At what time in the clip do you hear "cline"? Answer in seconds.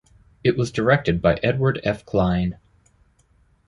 2.07-2.57